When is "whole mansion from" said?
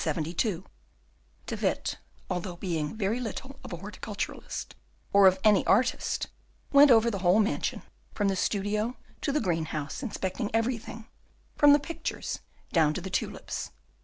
7.19-8.27